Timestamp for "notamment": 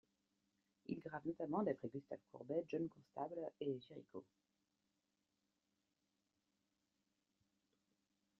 1.27-1.61